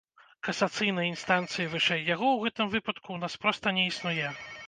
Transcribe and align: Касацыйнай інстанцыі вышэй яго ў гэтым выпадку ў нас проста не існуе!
Касацыйнай 0.45 1.07
інстанцыі 1.09 1.67
вышэй 1.75 2.01
яго 2.13 2.25
ў 2.31 2.37
гэтым 2.49 2.73
выпадку 2.75 3.05
ў 3.13 3.19
нас 3.27 3.37
проста 3.43 3.77
не 3.79 3.87
існуе! 3.93 4.35